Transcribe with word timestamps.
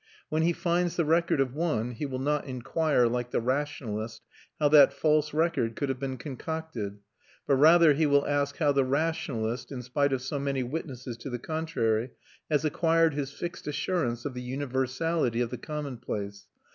When 0.29 0.41
he 0.41 0.51
finds 0.51 0.95
the 0.95 1.05
record 1.05 1.39
of 1.39 1.53
one 1.53 1.91
he 1.91 2.07
will 2.07 2.17
not 2.17 2.45
inquire, 2.45 3.05
like 3.05 3.29
the 3.29 3.39
rationalist, 3.39 4.23
how 4.59 4.67
that 4.69 4.93
false 4.93 5.31
record 5.31 5.75
could 5.75 5.89
have 5.89 5.99
been 5.99 6.17
concocted; 6.17 6.97
but 7.45 7.57
rather 7.57 7.93
he 7.93 8.07
will 8.07 8.25
ask 8.25 8.57
how 8.57 8.71
the 8.71 8.83
rationalist, 8.83 9.71
in 9.71 9.83
spite 9.83 10.11
of 10.11 10.23
so 10.23 10.39
many 10.39 10.63
witnesses 10.63 11.17
to 11.17 11.29
the 11.29 11.37
contrary, 11.37 12.13
has 12.49 12.65
acquired 12.65 13.13
his 13.13 13.31
fixed 13.31 13.67
assurance 13.67 14.25
of 14.25 14.33
the 14.33 14.41
universality 14.41 15.39
of 15.39 15.51
the 15.51 15.59
commonplace. 15.59 16.47